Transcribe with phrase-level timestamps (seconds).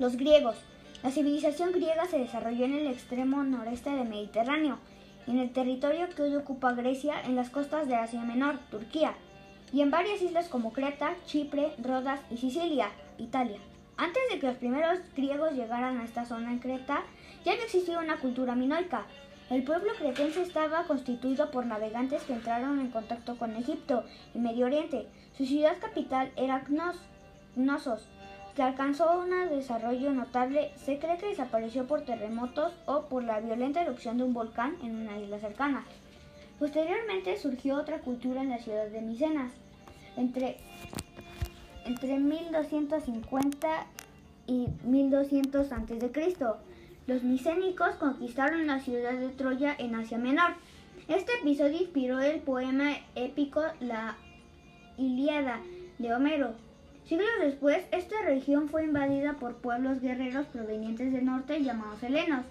[0.00, 0.56] Los griegos.
[1.02, 4.78] La civilización griega se desarrolló en el extremo noreste del Mediterráneo,
[5.26, 9.12] en el territorio que hoy ocupa Grecia en las costas de Asia Menor, Turquía,
[9.74, 12.88] y en varias islas como Creta, Chipre, Rodas y Sicilia,
[13.18, 13.58] Italia.
[13.98, 17.02] Antes de que los primeros griegos llegaran a esta zona en Creta,
[17.44, 19.04] ya había existido una cultura minoica.
[19.50, 24.64] El pueblo cretense estaba constituido por navegantes que entraron en contacto con Egipto y Medio
[24.64, 25.08] Oriente.
[25.36, 26.64] Su ciudad capital era
[27.54, 28.08] Knossos,
[28.54, 30.72] que alcanzó un desarrollo notable.
[30.76, 34.96] Se cree que desapareció por terremotos o por la violenta erupción de un volcán en
[34.96, 35.84] una isla cercana.
[36.58, 39.52] Posteriormente surgió otra cultura en la ciudad de Micenas.
[40.16, 40.58] Entre,
[41.86, 43.86] entre 1250
[44.46, 46.36] y 1200 a.C.
[47.06, 50.52] Los micénicos conquistaron la ciudad de Troya en Asia Menor.
[51.08, 54.16] Este episodio inspiró el poema épico La
[54.98, 55.60] Ilíada
[55.98, 56.54] de Homero.
[57.06, 62.44] Siglos después, esta región fue invadida por pueblos guerreros provenientes del norte llamados helenos.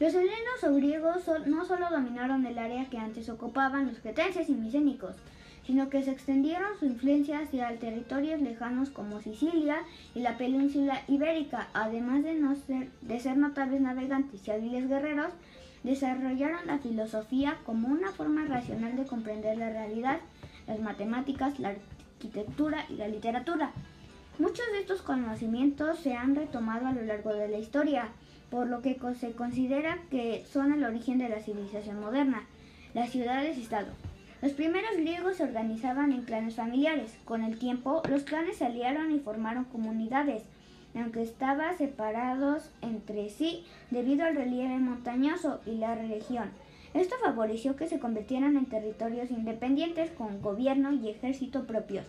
[0.00, 4.54] Los helenos o griegos no solo dominaron el área que antes ocupaban los cretenses y
[4.54, 5.14] micénicos,
[5.66, 9.78] sino que se extendieron su influencia hacia territorios lejanos como Sicilia
[10.14, 15.32] y la península ibérica, además de, no ser, de ser notables navegantes y hábiles guerreros,
[15.84, 20.18] desarrollaron la filosofía como una forma racional de comprender la realidad,
[20.66, 21.74] las matemáticas, la
[22.16, 23.72] arquitectura y la literatura.
[24.38, 28.08] Muchos de estos conocimientos se han retomado a lo largo de la historia,
[28.50, 32.46] por lo que se considera que son el origen de la civilización moderna,
[32.94, 33.88] las ciudades-estado.
[34.40, 37.14] Los primeros griegos se organizaban en clanes familiares.
[37.26, 40.44] Con el tiempo, los clanes se aliaron y formaron comunidades,
[40.94, 46.50] aunque estaban separados entre sí debido al relieve montañoso y la religión.
[46.94, 52.06] Esto favoreció que se convirtieran en territorios independientes con gobierno y ejército propios.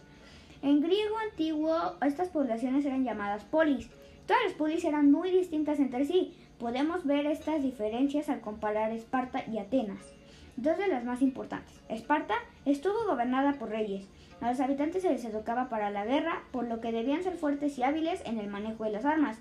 [0.64, 3.90] En griego antiguo, estas poblaciones eran llamadas polis.
[4.26, 6.38] Todas las polis eran muy distintas entre sí.
[6.58, 10.14] Podemos ver estas diferencias al comparar Esparta y Atenas.
[10.56, 11.82] Dos de las más importantes.
[11.90, 14.08] Esparta estuvo gobernada por reyes.
[14.40, 17.78] A los habitantes se les educaba para la guerra, por lo que debían ser fuertes
[17.78, 19.40] y hábiles en el manejo de las armas.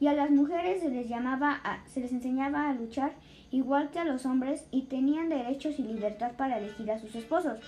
[0.00, 3.12] Y a las mujeres se les, se les enseñaba a luchar
[3.50, 7.60] igual que a los hombres y tenían derechos y libertad para elegir a sus esposos.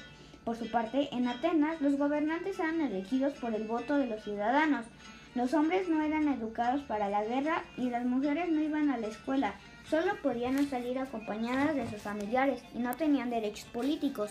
[0.45, 4.85] Por su parte, en Atenas los gobernantes eran elegidos por el voto de los ciudadanos,
[5.35, 9.09] los hombres no eran educados para la guerra y las mujeres no iban a la
[9.09, 9.55] escuela,
[9.89, 14.31] solo podían salir acompañadas de sus familiares y no tenían derechos políticos.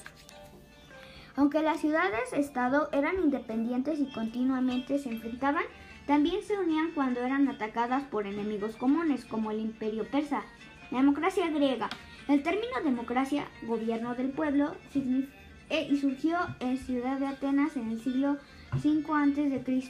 [1.35, 5.63] Aunque las ciudades-estado eran independientes y continuamente se enfrentaban,
[6.06, 10.44] también se unían cuando eran atacadas por enemigos comunes como el imperio persa.
[10.91, 11.90] La democracia griega.
[12.28, 14.75] El término democracia, gobierno del pueblo,
[15.73, 18.38] eh, y surgió en Ciudad de Atenas en el siglo
[18.79, 19.81] 5 a.C.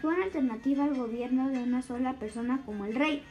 [0.00, 3.22] Fue una alternativa al gobierno de una sola persona como el rey.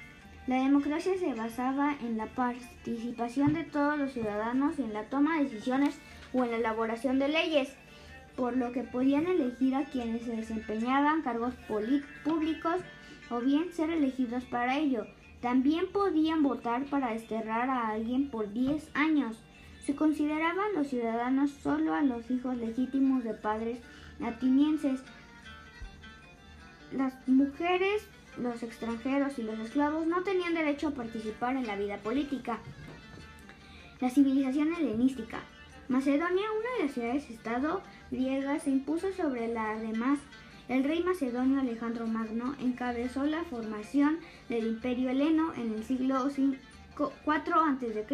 [0.47, 5.43] La democracia se basaba en la participación de todos los ciudadanos en la toma de
[5.43, 5.99] decisiones
[6.31, 7.75] o en la elaboración de leyes,
[8.37, 12.81] por lo que podían elegir a quienes se desempeñaban cargos públicos
[13.29, 15.07] o bien ser elegidos para ello.
[15.41, 19.43] También podían votar para desterrar a alguien por 10 años.
[19.85, 23.79] Se consideraban los ciudadanos solo a los hijos legítimos de padres
[24.23, 25.01] atenienses.
[26.91, 28.05] Las mujeres,
[28.37, 32.59] los extranjeros y los esclavos no tenían derecho a participar en la vida política.
[33.99, 35.39] La civilización helenística.
[35.87, 37.81] Macedonia, una de las ciudades-estado
[38.11, 40.19] griegas, se impuso sobre las demás.
[40.69, 46.59] El rey macedonio Alejandro Magno encabezó la formación del imperio heleno en el siglo IV
[47.27, 48.05] a.C.,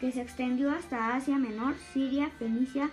[0.00, 2.90] que se extendió hasta Asia Menor, Siria, Fenicia,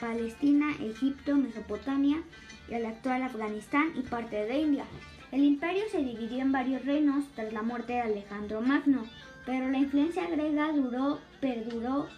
[0.00, 2.22] Palestina, Egipto, Mesopotamia
[2.68, 4.84] y el actual Afganistán y parte de India.
[5.30, 9.04] El imperio se dividió en varios reinos tras la muerte de Alejandro Magno,
[9.46, 12.08] pero la influencia griega duró, perduró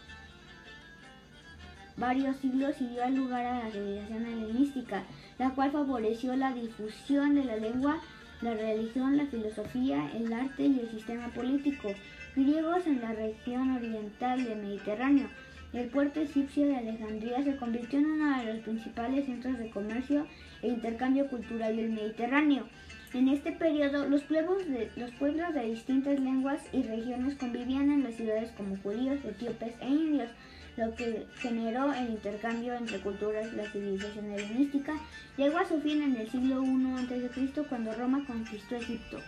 [1.96, 5.04] varios siglos y dio lugar a la civilización helenística,
[5.38, 7.98] la cual favoreció la difusión de la lengua,
[8.40, 11.90] la religión, la filosofía, el arte y el sistema político
[12.36, 15.28] griegos en la región oriental del Mediterráneo.
[15.72, 20.26] El puerto egipcio de Alejandría se convirtió en uno de los principales centros de comercio
[20.62, 22.68] e intercambio cultural del Mediterráneo.
[23.12, 28.02] En este periodo, los pueblos, de, los pueblos de distintas lenguas y regiones convivían en
[28.02, 30.30] las ciudades como judíos, etíopes e indios,
[30.76, 33.52] lo que generó el intercambio entre culturas.
[33.54, 34.94] La civilización helenística
[35.36, 37.62] llegó a su fin en el siglo I a.C.
[37.68, 39.20] cuando Roma conquistó Egipto.